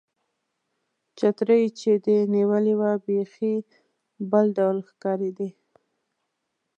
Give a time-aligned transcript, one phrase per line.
[1.17, 3.55] چترۍ چې دې نیولې وه، بیخي
[4.31, 5.49] بل ډول ښکارېدې.